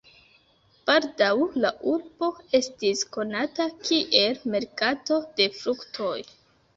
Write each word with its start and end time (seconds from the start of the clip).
Baldaŭ 0.89 1.33
la 1.65 1.69
urbo 1.91 2.29
estis 2.59 3.03
konata 3.17 3.67
kiel 3.89 4.39
merkato 4.55 5.19
de 5.41 5.47
fruktoj. 5.59 6.15